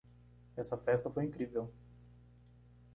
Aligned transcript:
Essa 0.57 0.79
festa 0.79 1.11
foi 1.11 1.25
incrível. 1.25 1.71